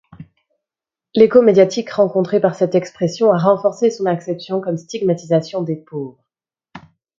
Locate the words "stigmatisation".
4.77-5.61